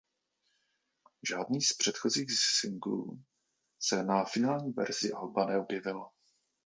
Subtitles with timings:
[1.29, 2.27] Žádný z předchozích
[2.59, 3.23] singlů
[3.79, 6.05] se na finální verzi alba neobjevil.